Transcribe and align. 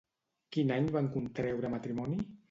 Quin 0.55 0.71
any 0.77 0.87
van 0.95 1.09
contreure 1.17 1.71
matrimoni? 1.75 2.19